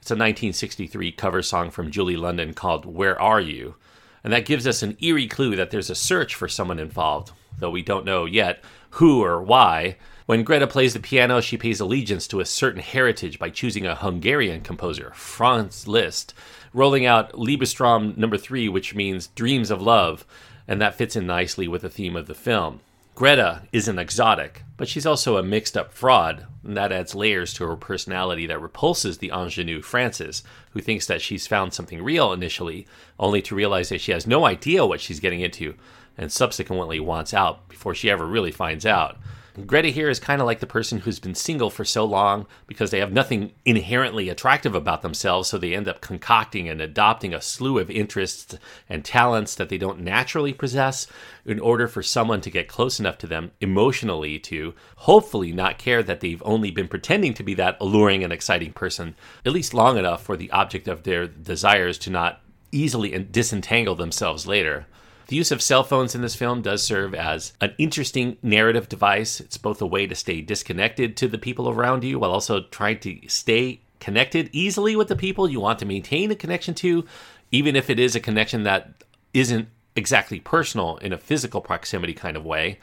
It's 0.00 0.10
a 0.10 0.16
1963 0.16 1.12
cover 1.12 1.42
song 1.42 1.70
from 1.70 1.90
Julie 1.90 2.16
London 2.16 2.54
called 2.54 2.86
Where 2.86 3.20
Are 3.20 3.42
You? 3.42 3.74
And 4.22 4.32
that 4.32 4.46
gives 4.46 4.66
us 4.66 4.82
an 4.82 4.96
eerie 5.02 5.28
clue 5.28 5.54
that 5.54 5.70
there's 5.70 5.90
a 5.90 5.94
search 5.94 6.34
for 6.34 6.48
someone 6.48 6.78
involved 6.78 7.32
though 7.58 7.70
we 7.70 7.82
don't 7.82 8.04
know 8.04 8.24
yet 8.24 8.62
who 8.90 9.22
or 9.22 9.42
why. 9.42 9.96
When 10.26 10.42
Greta 10.42 10.66
plays 10.66 10.94
the 10.94 11.00
piano, 11.00 11.40
she 11.40 11.58
pays 11.58 11.80
allegiance 11.80 12.26
to 12.28 12.40
a 12.40 12.46
certain 12.46 12.80
heritage 12.80 13.38
by 13.38 13.50
choosing 13.50 13.86
a 13.86 13.94
Hungarian 13.94 14.62
composer, 14.62 15.12
Franz 15.14 15.86
Liszt, 15.86 16.32
rolling 16.72 17.04
out 17.04 17.32
Liebestraum 17.32 18.16
number 18.16 18.38
3, 18.38 18.68
which 18.68 18.94
means 18.94 19.26
dreams 19.28 19.70
of 19.70 19.82
love, 19.82 20.24
and 20.66 20.80
that 20.80 20.94
fits 20.94 21.16
in 21.16 21.26
nicely 21.26 21.68
with 21.68 21.82
the 21.82 21.90
theme 21.90 22.16
of 22.16 22.26
the 22.26 22.34
film. 22.34 22.80
Greta 23.14 23.62
is 23.70 23.86
an 23.86 23.98
exotic, 23.98 24.62
but 24.76 24.88
she's 24.88 25.06
also 25.06 25.36
a 25.36 25.42
mixed 25.42 25.76
up 25.76 25.92
fraud, 25.92 26.46
and 26.64 26.76
that 26.76 26.90
adds 26.90 27.14
layers 27.14 27.52
to 27.54 27.66
her 27.66 27.76
personality 27.76 28.46
that 28.46 28.60
repulses 28.60 29.18
the 29.18 29.30
ingenue 29.30 29.82
Frances, 29.82 30.42
who 30.70 30.80
thinks 30.80 31.06
that 31.06 31.20
she's 31.20 31.46
found 31.46 31.74
something 31.74 32.02
real 32.02 32.32
initially, 32.32 32.86
only 33.18 33.42
to 33.42 33.54
realize 33.54 33.90
that 33.90 34.00
she 34.00 34.10
has 34.10 34.26
no 34.26 34.46
idea 34.46 34.86
what 34.86 35.00
she's 35.00 35.20
getting 35.20 35.40
into 35.40 35.74
and 36.16 36.30
subsequently 36.30 37.00
wants 37.00 37.34
out 37.34 37.68
before 37.68 37.94
she 37.94 38.10
ever 38.10 38.26
really 38.26 38.52
finds 38.52 38.86
out. 38.86 39.18
Greta 39.66 39.88
here 39.88 40.10
is 40.10 40.18
kind 40.18 40.40
of 40.40 40.46
like 40.46 40.58
the 40.58 40.66
person 40.66 40.98
who's 40.98 41.20
been 41.20 41.36
single 41.36 41.70
for 41.70 41.84
so 41.84 42.04
long 42.04 42.48
because 42.66 42.90
they 42.90 42.98
have 42.98 43.12
nothing 43.12 43.52
inherently 43.64 44.28
attractive 44.28 44.74
about 44.74 45.02
themselves, 45.02 45.48
so 45.48 45.58
they 45.58 45.76
end 45.76 45.86
up 45.86 46.00
concocting 46.00 46.68
and 46.68 46.80
adopting 46.80 47.32
a 47.32 47.40
slew 47.40 47.78
of 47.78 47.88
interests 47.88 48.58
and 48.88 49.04
talents 49.04 49.54
that 49.54 49.68
they 49.68 49.78
don't 49.78 50.00
naturally 50.00 50.52
possess 50.52 51.06
in 51.46 51.60
order 51.60 51.86
for 51.86 52.02
someone 52.02 52.40
to 52.40 52.50
get 52.50 52.66
close 52.66 52.98
enough 52.98 53.16
to 53.18 53.28
them 53.28 53.52
emotionally 53.60 54.40
to 54.40 54.74
hopefully 54.96 55.52
not 55.52 55.78
care 55.78 56.02
that 56.02 56.18
they've 56.18 56.42
only 56.44 56.72
been 56.72 56.88
pretending 56.88 57.32
to 57.32 57.44
be 57.44 57.54
that 57.54 57.76
alluring 57.80 58.24
and 58.24 58.32
exciting 58.32 58.72
person, 58.72 59.14
at 59.46 59.52
least 59.52 59.72
long 59.72 59.96
enough 59.96 60.24
for 60.24 60.36
the 60.36 60.50
object 60.50 60.88
of 60.88 61.04
their 61.04 61.28
desires 61.28 61.96
to 61.96 62.10
not 62.10 62.40
easily 62.72 63.16
disentangle 63.30 63.94
themselves 63.94 64.48
later. 64.48 64.86
The 65.26 65.36
use 65.36 65.50
of 65.50 65.62
cell 65.62 65.84
phones 65.84 66.14
in 66.14 66.20
this 66.20 66.34
film 66.34 66.60
does 66.60 66.82
serve 66.82 67.14
as 67.14 67.54
an 67.60 67.74
interesting 67.78 68.36
narrative 68.42 68.88
device. 68.90 69.40
It's 69.40 69.56
both 69.56 69.80
a 69.80 69.86
way 69.86 70.06
to 70.06 70.14
stay 70.14 70.42
disconnected 70.42 71.16
to 71.16 71.28
the 71.28 71.38
people 71.38 71.70
around 71.70 72.04
you 72.04 72.18
while 72.18 72.30
also 72.30 72.60
trying 72.60 72.98
to 73.00 73.20
stay 73.28 73.80
connected 74.00 74.50
easily 74.52 74.96
with 74.96 75.08
the 75.08 75.16
people 75.16 75.48
you 75.48 75.60
want 75.60 75.78
to 75.78 75.86
maintain 75.86 76.30
a 76.30 76.34
connection 76.34 76.74
to, 76.74 77.06
even 77.50 77.74
if 77.74 77.88
it 77.88 77.98
is 77.98 78.14
a 78.14 78.20
connection 78.20 78.64
that 78.64 78.90
isn't 79.32 79.68
exactly 79.96 80.40
personal 80.40 80.98
in 80.98 81.12
a 81.12 81.18
physical 81.18 81.62
proximity 81.62 82.12
kind 82.12 82.36
of 82.36 82.44
way. 82.44 82.78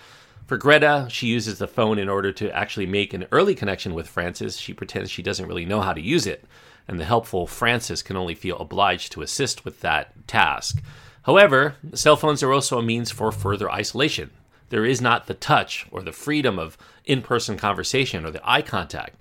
For 0.48 0.57
Greta, 0.57 1.07
she 1.10 1.27
uses 1.27 1.60
the 1.60 1.67
phone 1.67 2.00
in 2.00 2.10
order 2.10 2.31
to 2.33 2.51
actually 2.51 2.88
make 2.88 3.13
an 3.13 3.27
early 3.31 3.53
connection 3.53 3.93
with 3.93 4.07
Frances. 4.07 4.60
She 4.60 4.74
pretends 4.74 5.12
she 5.12 5.21
doesn't 5.21 5.48
really 5.48 5.65
know 5.65 5.81
how 5.81 5.93
to 5.93 6.01
use 6.01 6.25
it, 6.25 6.43
and 6.88 7.00
the 7.00 7.05
helpful 7.05 7.45
Frances 7.45 8.01
can 8.01 8.17
only 8.17 8.33
feel 8.33 8.57
obliged 8.57 9.12
to 9.12 9.21
assist 9.21 9.63
with 9.63 9.81
that 9.81 10.27
task. 10.27 10.81
However, 11.23 11.75
cell 11.93 12.15
phones 12.15 12.41
are 12.41 12.51
also 12.51 12.79
a 12.79 12.83
means 12.83 13.11
for 13.11 13.31
further 13.31 13.71
isolation. 13.71 14.31
There 14.69 14.85
is 14.85 15.01
not 15.01 15.27
the 15.27 15.33
touch 15.33 15.85
or 15.91 16.01
the 16.01 16.11
freedom 16.11 16.57
of 16.57 16.77
in 17.05 17.21
person 17.21 17.57
conversation 17.57 18.25
or 18.25 18.31
the 18.31 18.41
eye 18.43 18.61
contact. 18.61 19.17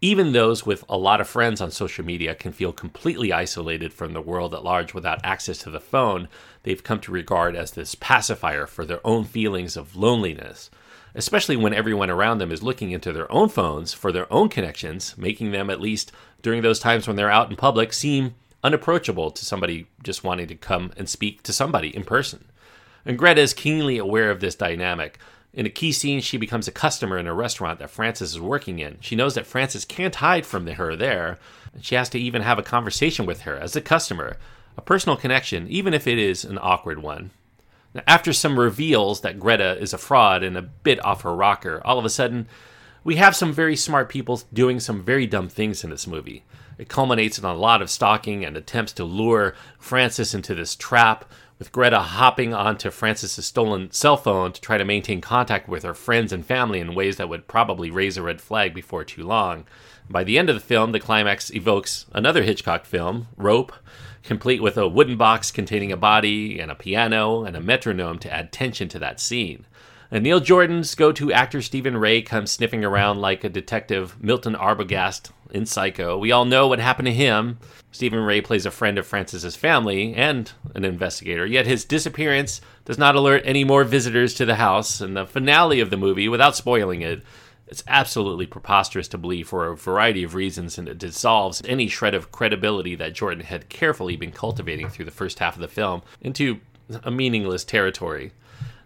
Even 0.00 0.32
those 0.32 0.66
with 0.66 0.84
a 0.88 0.96
lot 0.96 1.20
of 1.20 1.28
friends 1.28 1.60
on 1.60 1.70
social 1.70 2.04
media 2.04 2.34
can 2.34 2.52
feel 2.52 2.72
completely 2.72 3.32
isolated 3.32 3.92
from 3.92 4.12
the 4.12 4.20
world 4.20 4.52
at 4.54 4.64
large 4.64 4.94
without 4.94 5.24
access 5.24 5.58
to 5.58 5.70
the 5.70 5.78
phone 5.78 6.28
they've 6.62 6.82
come 6.82 6.98
to 7.00 7.12
regard 7.12 7.54
as 7.54 7.72
this 7.72 7.94
pacifier 7.94 8.66
for 8.66 8.84
their 8.84 9.06
own 9.06 9.24
feelings 9.24 9.76
of 9.76 9.94
loneliness, 9.94 10.70
especially 11.14 11.56
when 11.56 11.74
everyone 11.74 12.10
around 12.10 12.38
them 12.38 12.50
is 12.50 12.64
looking 12.64 12.90
into 12.90 13.12
their 13.12 13.30
own 13.30 13.48
phones 13.48 13.92
for 13.92 14.10
their 14.10 14.32
own 14.32 14.48
connections, 14.48 15.14
making 15.16 15.52
them, 15.52 15.70
at 15.70 15.80
least 15.80 16.10
during 16.40 16.62
those 16.62 16.80
times 16.80 17.06
when 17.06 17.16
they're 17.16 17.30
out 17.30 17.50
in 17.50 17.56
public, 17.56 17.92
seem 17.92 18.34
unapproachable 18.62 19.30
to 19.30 19.44
somebody 19.44 19.86
just 20.02 20.24
wanting 20.24 20.46
to 20.48 20.54
come 20.54 20.92
and 20.96 21.08
speak 21.08 21.42
to 21.42 21.52
somebody 21.52 21.94
in 21.94 22.04
person. 22.04 22.44
And 23.04 23.18
Greta 23.18 23.40
is 23.40 23.54
keenly 23.54 23.98
aware 23.98 24.30
of 24.30 24.40
this 24.40 24.54
dynamic. 24.54 25.18
In 25.52 25.66
a 25.66 25.70
key 25.70 25.92
scene, 25.92 26.20
she 26.20 26.36
becomes 26.38 26.66
a 26.66 26.72
customer 26.72 27.18
in 27.18 27.26
a 27.26 27.34
restaurant 27.34 27.78
that 27.80 27.90
Frances 27.90 28.32
is 28.32 28.40
working 28.40 28.78
in. 28.78 28.98
She 29.00 29.16
knows 29.16 29.34
that 29.34 29.46
Frances 29.46 29.84
can't 29.84 30.14
hide 30.14 30.46
from 30.46 30.66
her 30.66 30.96
there, 30.96 31.38
and 31.74 31.84
she 31.84 31.94
has 31.94 32.08
to 32.10 32.18
even 32.18 32.42
have 32.42 32.58
a 32.58 32.62
conversation 32.62 33.26
with 33.26 33.42
her 33.42 33.56
as 33.56 33.76
a 33.76 33.80
customer, 33.80 34.36
a 34.78 34.80
personal 34.80 35.16
connection, 35.16 35.68
even 35.68 35.92
if 35.92 36.06
it 36.06 36.18
is 36.18 36.44
an 36.44 36.58
awkward 36.62 37.02
one. 37.02 37.30
Now, 37.94 38.02
after 38.06 38.32
some 38.32 38.58
reveals 38.58 39.20
that 39.20 39.38
Greta 39.38 39.76
is 39.78 39.92
a 39.92 39.98
fraud 39.98 40.42
and 40.42 40.56
a 40.56 40.62
bit 40.62 41.04
off 41.04 41.22
her 41.22 41.34
rocker, 41.34 41.82
all 41.84 41.98
of 41.98 42.04
a 42.04 42.10
sudden, 42.10 42.48
we 43.04 43.16
have 43.16 43.34
some 43.34 43.52
very 43.52 43.76
smart 43.76 44.08
people 44.08 44.42
doing 44.52 44.80
some 44.80 45.02
very 45.02 45.26
dumb 45.26 45.48
things 45.48 45.82
in 45.82 45.90
this 45.90 46.06
movie. 46.06 46.44
It 46.78 46.88
culminates 46.88 47.38
in 47.38 47.44
a 47.44 47.54
lot 47.54 47.82
of 47.82 47.90
stalking 47.90 48.44
and 48.44 48.56
attempts 48.56 48.92
to 48.94 49.04
lure 49.04 49.54
Frances 49.78 50.34
into 50.34 50.54
this 50.54 50.74
trap, 50.74 51.24
with 51.58 51.70
Greta 51.70 52.00
hopping 52.00 52.52
onto 52.52 52.90
Frances's 52.90 53.46
stolen 53.46 53.90
cell 53.92 54.16
phone 54.16 54.52
to 54.52 54.60
try 54.60 54.78
to 54.78 54.84
maintain 54.84 55.20
contact 55.20 55.68
with 55.68 55.84
her 55.84 55.94
friends 55.94 56.32
and 56.32 56.44
family 56.44 56.80
in 56.80 56.94
ways 56.94 57.18
that 57.18 57.28
would 57.28 57.46
probably 57.46 57.88
raise 57.88 58.16
a 58.16 58.22
red 58.22 58.40
flag 58.40 58.74
before 58.74 59.04
too 59.04 59.22
long. 59.22 59.64
By 60.10 60.24
the 60.24 60.38
end 60.38 60.48
of 60.50 60.56
the 60.56 60.60
film, 60.60 60.90
the 60.90 60.98
climax 60.98 61.50
evokes 61.54 62.06
another 62.12 62.42
Hitchcock 62.42 62.84
film, 62.84 63.28
Rope, 63.36 63.72
complete 64.24 64.60
with 64.60 64.76
a 64.76 64.88
wooden 64.88 65.16
box 65.16 65.52
containing 65.52 65.92
a 65.92 65.96
body 65.96 66.58
and 66.58 66.70
a 66.70 66.74
piano 66.74 67.44
and 67.44 67.56
a 67.56 67.60
metronome 67.60 68.18
to 68.20 68.32
add 68.32 68.50
tension 68.50 68.88
to 68.88 68.98
that 68.98 69.20
scene. 69.20 69.64
And 70.12 70.24
Neil 70.24 70.40
Jordan's 70.40 70.94
go 70.94 71.10
to 71.10 71.32
actor 71.32 71.62
Stephen 71.62 71.96
Rea 71.96 72.20
comes 72.20 72.50
sniffing 72.50 72.84
around 72.84 73.22
like 73.22 73.44
a 73.44 73.48
detective 73.48 74.22
Milton 74.22 74.54
Arbogast 74.54 75.30
in 75.50 75.64
Psycho. 75.64 76.18
We 76.18 76.30
all 76.30 76.44
know 76.44 76.68
what 76.68 76.80
happened 76.80 77.06
to 77.06 77.14
him. 77.14 77.58
Stephen 77.92 78.18
Rea 78.18 78.42
plays 78.42 78.66
a 78.66 78.70
friend 78.70 78.98
of 78.98 79.06
Frances's 79.06 79.56
family 79.56 80.14
and 80.14 80.52
an 80.74 80.84
investigator, 80.84 81.46
yet 81.46 81.66
his 81.66 81.86
disappearance 81.86 82.60
does 82.84 82.98
not 82.98 83.16
alert 83.16 83.40
any 83.46 83.64
more 83.64 83.84
visitors 83.84 84.34
to 84.34 84.44
the 84.44 84.56
house. 84.56 85.00
And 85.00 85.16
the 85.16 85.24
finale 85.24 85.80
of 85.80 85.88
the 85.88 85.96
movie, 85.96 86.28
without 86.28 86.56
spoiling 86.56 87.00
it, 87.00 87.22
it's 87.66 87.82
absolutely 87.88 88.44
preposterous 88.44 89.08
to 89.08 89.18
believe 89.18 89.48
for 89.48 89.66
a 89.66 89.76
variety 89.78 90.24
of 90.24 90.34
reasons, 90.34 90.76
and 90.76 90.90
it 90.90 90.98
dissolves 90.98 91.62
any 91.64 91.88
shred 91.88 92.12
of 92.12 92.30
credibility 92.30 92.94
that 92.96 93.14
Jordan 93.14 93.44
had 93.44 93.70
carefully 93.70 94.16
been 94.16 94.32
cultivating 94.32 94.90
through 94.90 95.06
the 95.06 95.10
first 95.10 95.38
half 95.38 95.54
of 95.54 95.62
the 95.62 95.68
film 95.68 96.02
into 96.20 96.60
a 97.02 97.10
meaningless 97.10 97.64
territory. 97.64 98.32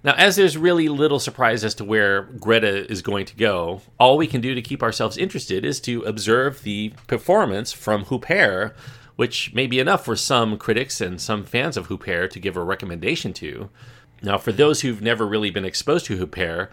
Now, 0.06 0.14
as 0.14 0.36
there's 0.36 0.56
really 0.56 0.88
little 0.88 1.18
surprise 1.18 1.64
as 1.64 1.74
to 1.74 1.84
where 1.84 2.22
Greta 2.22 2.88
is 2.88 3.02
going 3.02 3.26
to 3.26 3.34
go, 3.34 3.80
all 3.98 4.16
we 4.16 4.28
can 4.28 4.40
do 4.40 4.54
to 4.54 4.62
keep 4.62 4.80
ourselves 4.80 5.18
interested 5.18 5.64
is 5.64 5.80
to 5.80 6.02
observe 6.02 6.62
the 6.62 6.92
performance 7.08 7.72
from 7.72 8.04
Huppert, 8.04 8.72
which 9.16 9.52
may 9.52 9.66
be 9.66 9.80
enough 9.80 10.04
for 10.04 10.14
some 10.14 10.58
critics 10.58 11.00
and 11.00 11.20
some 11.20 11.42
fans 11.42 11.76
of 11.76 11.88
Huppert 11.88 12.30
to 12.30 12.38
give 12.38 12.56
a 12.56 12.62
recommendation 12.62 13.32
to. 13.32 13.68
Now, 14.22 14.38
for 14.38 14.52
those 14.52 14.82
who've 14.82 15.02
never 15.02 15.26
really 15.26 15.50
been 15.50 15.64
exposed 15.64 16.06
to 16.06 16.24
Huppert, 16.24 16.68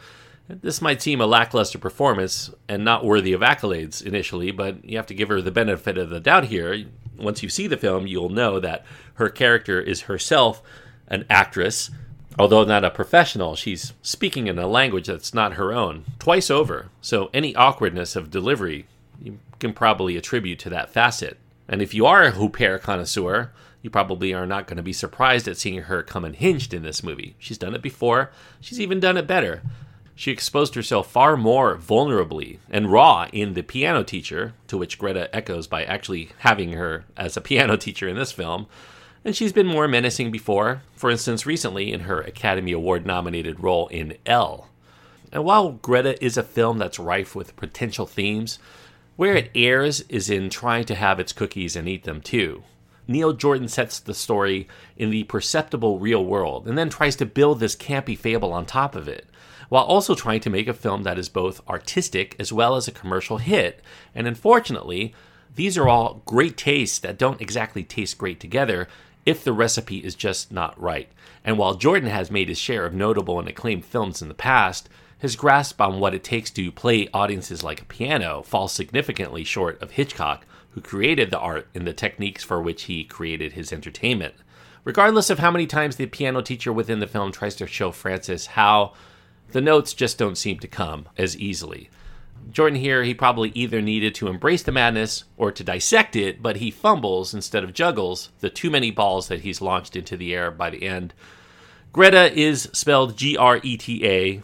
this 0.48 0.80
might 0.80 1.02
seem 1.02 1.20
a 1.20 1.25
lackluster 1.25 1.80
performance 1.80 2.52
and 2.70 2.86
not 2.86 3.04
worthy 3.04 3.34
of 3.34 3.42
accolades 3.42 4.06
initially, 4.06 4.52
but 4.52 4.86
you 4.86 4.96
have 4.98 5.08
to 5.08 5.16
give 5.16 5.30
her 5.30 5.42
the 5.42 5.50
benefit 5.50 5.98
of 5.98 6.12
the 6.12 6.20
doubt 6.20 6.46
here. 6.46 6.86
Once 7.18 7.42
you 7.42 7.50
see 7.50 7.66
the 7.66 7.78
film, 7.78 8.06
you'll 8.06 8.30
know 8.30 8.60
that 8.60 8.86
her 9.16 9.30
character 9.30 9.82
is 9.82 10.02
herself 10.02 10.62
an 11.08 11.25
actress 11.32 11.90
Although 12.38 12.63
not 12.63 12.84
a 12.84 12.90
professional, 12.90 13.56
she's 13.56 13.94
speaking 14.02 14.48
in 14.48 14.58
a 14.58 14.68
language 14.68 15.08
that's 15.08 15.34
not 15.34 15.54
her 15.54 15.72
own, 15.72 16.06
twice 16.18 16.50
over, 16.50 16.90
so 17.02 17.30
any 17.34 17.56
awkwardness 17.56 18.16
of 18.16 18.32
delivery 18.32 18.88
you 19.22 19.40
can 19.60 19.74
probably 19.74 20.18
attribute 20.18 20.60
to 20.60 20.70
that 20.70 20.90
facet. 20.90 21.38
And 21.68 21.82
if 21.82 21.94
you 21.94 22.06
are 22.06 22.24
a 22.24 22.32
Huppert 22.32 22.82
connoisseur, 22.82 23.52
you 23.82 23.90
probably 23.90 24.34
are 24.34 24.48
not 24.48 24.68
going 24.68 24.78
to 24.78 24.84
be 24.84 24.94
surprised 24.94 25.48
at 25.48 25.58
seeing 25.58 25.84
her 25.84 26.02
come 26.02 26.25
unhinged 26.25 26.74
in 26.74 26.84
this 26.84 27.04
movie. 27.04 27.36
She's 27.38 27.58
done 27.58 27.75
it 27.75 27.82
before, 27.82 28.32
she's 28.60 28.80
even 28.80 29.00
done 29.00 29.18
it 29.18 29.28
better. 29.28 29.62
She 30.16 30.32
exposed 30.32 30.75
herself 30.75 31.12
far 31.12 31.36
more 31.36 31.75
vulnerably 31.75 32.60
and 32.70 32.92
raw 32.92 33.28
in 33.34 33.54
The 33.54 33.63
Piano 33.63 34.04
Teacher, 34.04 34.54
to 34.68 34.78
which 34.78 35.00
Greta 35.00 35.34
echoes 35.36 35.68
by 35.68 35.84
actually 35.86 36.30
having 36.40 36.74
her 36.74 37.06
as 37.18 37.36
a 37.36 37.42
piano 37.42 37.78
teacher 37.78 38.08
in 38.08 38.16
this 38.16 38.32
film, 38.32 38.68
and 39.25 39.36
she's 39.36 39.53
been 39.53 39.68
more 39.68 39.88
menacing 39.88 40.32
before, 40.32 40.82
for 40.96 41.10
instance, 41.10 41.46
recently 41.46 41.92
in 41.92 42.01
her 42.01 42.22
Academy 42.22 42.72
Award 42.72 43.06
nominated 43.06 43.62
role 43.62 43.88
in 43.88 44.18
Elle. 44.25 44.70
And 45.32 45.44
while 45.44 45.72
Greta 45.72 46.24
is 46.24 46.38
a 46.38 46.44
film 46.44 46.77
that's 46.77 47.00
rife 47.00 47.36
with 47.36 47.56
potential 47.56 48.06
themes, 48.06 48.60
where 49.15 49.36
it 49.36 49.51
errs 49.56 50.01
is 50.10 50.30
in 50.30 50.50
trying 50.50 50.86
to 50.86 50.96
have 50.96 51.20
its 51.20 51.34
cookies 51.34 51.75
and 51.75 51.88
eat 51.88 52.03
them 52.03 52.22
too. 52.22 52.63
Neil 53.08 53.34
Jordan 53.34 53.68
sets 53.68 54.00
the 54.00 54.13
story 54.13 54.68
in 54.98 55.10
the 55.10 55.24
perceptible 55.24 56.00
real 56.00 56.24
world 56.24 56.68
and 56.68 56.77
then 56.77 56.89
tries 56.89 57.15
to 57.18 57.25
build 57.25 57.60
this 57.60 57.75
campy 57.75 58.18
fable 58.18 58.53
on 58.53 58.65
top 58.65 58.96
of 58.96 59.08
it, 59.08 59.27
while 59.70 59.84
also 59.84 60.15
trying 60.15 60.39
to 60.39 60.50
make 60.50 60.68
a 60.68 60.74
film 60.74 61.03
that 61.03 61.20
is 61.20 61.30
both 61.30 61.68
artistic 61.68 62.36
as 62.39 62.53
well 62.53 62.75
as 62.75 62.88
a 62.88 62.92
commercial 62.92 63.38
hit. 63.38 63.82
And 64.15 64.27
unfortunately, 64.27 65.13
these 65.56 65.77
are 65.77 65.88
all 65.88 66.22
great 66.25 66.58
tastes 66.58 67.00
that 67.00 67.18
don't 67.18 67.42
exactly 67.42 67.84
taste 67.84 68.18
great 68.18 68.39
together, 68.39 68.88
if 69.25 69.44
the 69.44 69.53
recipe 69.53 69.98
is 69.98 70.15
just 70.15 70.51
not 70.51 70.80
right. 70.80 71.10
And 71.44 71.58
while 71.58 71.75
Jordan 71.75 72.10
has 72.10 72.32
made 72.32 72.50
his 72.50 72.58
share 72.58 72.86
of 72.86 72.94
notable 72.94 73.39
and 73.39 73.48
acclaimed 73.48 73.86
films 73.86 74.22
in 74.22 74.27
the 74.27 74.34
past, 74.34 74.89
his 75.18 75.36
grasp 75.36 75.80
on 75.80 76.00
what 76.00 76.13
it 76.13 76.24
takes 76.24 76.51
to 76.51 76.72
play 76.72 77.08
audiences 77.13 77.63
like 77.63 77.82
a 77.82 77.86
piano 77.86 78.44
falls 78.44 78.74
significantly 78.74 79.44
short 79.44 79.82
of 79.82 79.92
Hitchcock, 79.92 80.46
who 80.72 80.82
created 80.82 81.32
the 81.32 81.39
art 81.39 81.68
and 81.74 81.88
the 81.88 81.94
techniques 81.94 82.44
for 82.44 82.62
which 82.62 82.84
he 82.84 83.03
created 83.03 83.53
his 83.53 83.72
entertainment. 83.72 84.34
Regardless 84.84 85.30
of 85.30 85.39
how 85.39 85.50
many 85.50 85.65
times 85.65 85.96
the 85.96 86.08
piano 86.08 86.42
teacher 86.42 86.74
within 86.74 87.00
the 87.00 87.08
film 87.08 87.32
tries 87.32 87.56
to 87.56 87.68
show 87.68 87.92
Frances 87.92 88.48
how, 88.48 88.94
the 89.51 89.62
notes 89.62 89.94
just 89.94 90.18
don't 90.18 90.38
seem 90.38 90.60
to 90.60 90.68
come 90.68 91.08
as 91.18 91.38
easily. 91.38 91.89
Jordan 92.52 92.80
here, 92.80 93.04
he 93.04 93.16
probably 93.16 93.52
either 93.56 93.82
needed 93.82 94.13
to 94.16 94.28
embrace 94.28 94.62
the 94.62 94.72
madness 94.72 95.24
or 95.38 95.52
to 95.52 95.63
dissect 95.63 96.16
it, 96.16 96.42
but 96.42 96.58
he 96.58 96.70
fumbles 96.70 97.34
instead 97.34 97.63
of 97.63 97.74
juggles 97.74 98.30
the 98.42 98.50
too 98.50 98.70
many 98.70 98.92
balls 98.92 99.28
that 99.28 99.42
he's 99.42 99.62
launched 99.62 99.96
into 99.96 100.16
the 100.16 100.36
air 100.36 100.52
by 100.52 100.70
the 100.70 100.84
end. 100.84 101.13
Greta 101.92 102.32
is 102.38 102.70
spelled 102.74 103.18
G 103.18 103.36
R 103.38 103.60
E 103.63 103.78
T 103.78 104.06
A. 104.08 104.42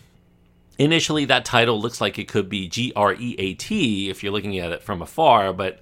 Initially, 0.80 1.26
that 1.26 1.46
title 1.46 1.80
looks 1.80 2.00
like 2.00 2.18
it 2.18 2.28
could 2.28 2.50
be 2.50 2.68
G 2.68 2.92
R 2.96 3.14
E 3.14 3.36
A 3.38 3.54
T 3.54 4.10
if 4.10 4.24
you're 4.24 4.32
looking 4.34 4.58
at 4.58 4.72
it 4.72 4.82
from 4.82 5.02
afar, 5.02 5.54
but 5.54 5.80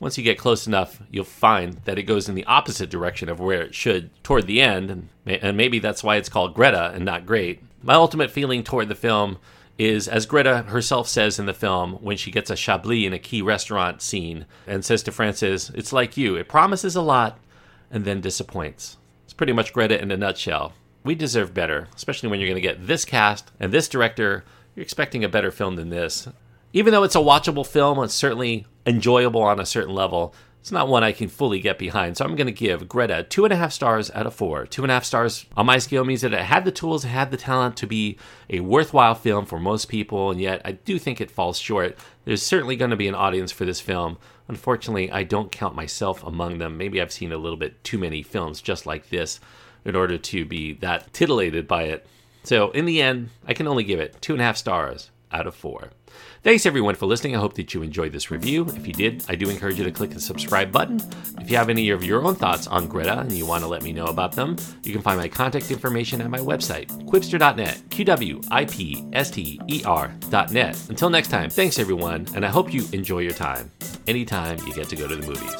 once 0.00 0.18
you 0.18 0.24
get 0.24 0.38
close 0.38 0.66
enough, 0.66 1.00
you'll 1.10 1.24
find 1.24 1.74
that 1.84 1.98
it 1.98 2.02
goes 2.02 2.28
in 2.28 2.34
the 2.34 2.44
opposite 2.44 2.90
direction 2.90 3.28
of 3.28 3.40
where 3.40 3.62
it 3.62 3.74
should 3.74 4.10
toward 4.22 4.46
the 4.46 4.60
end, 4.60 5.08
and 5.24 5.56
maybe 5.56 5.78
that's 5.78 6.04
why 6.04 6.16
it's 6.16 6.28
called 6.28 6.54
Greta 6.54 6.92
and 6.94 7.04
not 7.04 7.26
Great. 7.26 7.62
My 7.82 7.94
ultimate 7.94 8.30
feeling 8.30 8.62
toward 8.62 8.88
the 8.88 8.94
film 8.94 9.38
is, 9.78 10.06
as 10.06 10.26
Greta 10.26 10.62
herself 10.62 11.08
says 11.08 11.38
in 11.38 11.46
the 11.46 11.54
film, 11.54 11.94
when 11.94 12.16
she 12.16 12.30
gets 12.30 12.50
a 12.50 12.56
Chablis 12.56 13.06
in 13.06 13.12
a 13.12 13.18
key 13.18 13.42
restaurant 13.42 14.02
scene 14.02 14.46
and 14.66 14.84
says 14.84 15.02
to 15.04 15.12
Frances, 15.12 15.70
It's 15.74 15.92
like 15.92 16.16
you, 16.16 16.36
it 16.36 16.48
promises 16.48 16.94
a 16.94 17.02
lot 17.02 17.38
and 17.90 18.04
then 18.04 18.20
disappoints. 18.20 18.96
It's 19.24 19.34
pretty 19.34 19.52
much 19.52 19.72
Greta 19.72 20.00
in 20.00 20.10
a 20.10 20.16
nutshell. 20.16 20.72
We 21.02 21.14
deserve 21.14 21.52
better, 21.52 21.88
especially 21.94 22.28
when 22.28 22.40
you're 22.40 22.48
going 22.48 22.60
to 22.60 22.68
get 22.68 22.86
this 22.86 23.04
cast 23.04 23.50
and 23.60 23.72
this 23.72 23.88
director. 23.88 24.44
You're 24.74 24.82
expecting 24.82 25.24
a 25.24 25.28
better 25.28 25.50
film 25.50 25.76
than 25.76 25.90
this. 25.90 26.28
Even 26.72 26.92
though 26.92 27.04
it's 27.04 27.14
a 27.14 27.18
watchable 27.18 27.66
film, 27.66 28.02
it's 28.02 28.14
certainly 28.14 28.66
enjoyable 28.86 29.42
on 29.42 29.60
a 29.60 29.66
certain 29.66 29.94
level. 29.94 30.34
It's 30.64 30.72
not 30.72 30.88
one 30.88 31.04
I 31.04 31.12
can 31.12 31.28
fully 31.28 31.60
get 31.60 31.78
behind. 31.78 32.16
So 32.16 32.24
I'm 32.24 32.36
going 32.36 32.46
to 32.46 32.50
give 32.52 32.88
Greta 32.88 33.26
two 33.28 33.44
and 33.44 33.52
a 33.52 33.56
half 33.56 33.70
stars 33.70 34.10
out 34.12 34.26
of 34.26 34.34
four. 34.34 34.64
Two 34.64 34.80
and 34.80 34.90
a 34.90 34.94
half 34.94 35.04
stars 35.04 35.44
on 35.58 35.66
my 35.66 35.76
scale 35.76 36.06
means 36.06 36.22
that 36.22 36.32
it 36.32 36.40
had 36.40 36.64
the 36.64 36.72
tools, 36.72 37.04
it 37.04 37.08
had 37.08 37.30
the 37.30 37.36
talent 37.36 37.76
to 37.76 37.86
be 37.86 38.16
a 38.48 38.60
worthwhile 38.60 39.14
film 39.14 39.44
for 39.44 39.60
most 39.60 39.90
people, 39.90 40.30
and 40.30 40.40
yet 40.40 40.62
I 40.64 40.72
do 40.72 40.98
think 40.98 41.20
it 41.20 41.30
falls 41.30 41.58
short. 41.58 41.98
There's 42.24 42.42
certainly 42.42 42.76
going 42.76 42.92
to 42.92 42.96
be 42.96 43.08
an 43.08 43.14
audience 43.14 43.52
for 43.52 43.66
this 43.66 43.82
film. 43.82 44.16
Unfortunately, 44.48 45.12
I 45.12 45.22
don't 45.22 45.52
count 45.52 45.74
myself 45.74 46.24
among 46.24 46.56
them. 46.56 46.78
Maybe 46.78 46.98
I've 46.98 47.12
seen 47.12 47.32
a 47.32 47.36
little 47.36 47.58
bit 47.58 47.84
too 47.84 47.98
many 47.98 48.22
films 48.22 48.62
just 48.62 48.86
like 48.86 49.10
this 49.10 49.40
in 49.84 49.94
order 49.94 50.16
to 50.16 50.46
be 50.46 50.72
that 50.76 51.12
titillated 51.12 51.68
by 51.68 51.82
it. 51.82 52.06
So 52.42 52.70
in 52.70 52.86
the 52.86 53.02
end, 53.02 53.28
I 53.46 53.52
can 53.52 53.66
only 53.66 53.84
give 53.84 54.00
it 54.00 54.16
two 54.22 54.32
and 54.32 54.40
a 54.40 54.46
half 54.46 54.56
stars 54.56 55.10
out 55.34 55.46
of 55.46 55.54
four. 55.54 55.90
Thanks 56.42 56.64
everyone 56.64 56.94
for 56.94 57.06
listening. 57.06 57.34
I 57.34 57.40
hope 57.40 57.54
that 57.54 57.74
you 57.74 57.82
enjoyed 57.82 58.12
this 58.12 58.30
review. 58.30 58.66
If 58.68 58.86
you 58.86 58.92
did, 58.92 59.24
I 59.28 59.34
do 59.34 59.50
encourage 59.50 59.78
you 59.78 59.84
to 59.84 59.90
click 59.90 60.10
the 60.10 60.20
subscribe 60.20 60.70
button. 60.70 61.00
If 61.40 61.50
you 61.50 61.56
have 61.56 61.68
any 61.68 61.90
of 61.90 62.04
your 62.04 62.24
own 62.24 62.36
thoughts 62.36 62.66
on 62.66 62.86
Greta 62.86 63.18
and 63.20 63.32
you 63.32 63.44
want 63.46 63.62
to 63.64 63.68
let 63.68 63.82
me 63.82 63.92
know 63.92 64.06
about 64.06 64.32
them, 64.32 64.56
you 64.84 64.92
can 64.92 65.02
find 65.02 65.18
my 65.18 65.28
contact 65.28 65.70
information 65.70 66.20
at 66.20 66.30
my 66.30 66.38
website, 66.38 66.86
qwipster.net, 67.06 67.82
Q 67.90 68.04
W 68.04 68.40
I 68.50 68.64
P 68.64 69.04
S 69.12 69.30
T 69.30 69.60
E 69.68 69.82
R.net. 69.84 70.88
Until 70.88 71.10
next 71.10 71.28
time, 71.28 71.50
thanks 71.50 71.78
everyone, 71.78 72.26
and 72.34 72.44
I 72.44 72.48
hope 72.48 72.72
you 72.72 72.86
enjoy 72.92 73.20
your 73.20 73.32
time 73.32 73.70
anytime 74.06 74.58
you 74.66 74.74
get 74.74 74.88
to 74.90 74.96
go 74.96 75.08
to 75.08 75.16
the 75.16 75.26
movies. 75.26 75.50